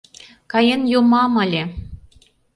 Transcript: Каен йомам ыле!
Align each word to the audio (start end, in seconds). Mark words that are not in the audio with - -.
Каен 0.51 0.81
йомам 0.91 1.33
ыле! 1.43 1.63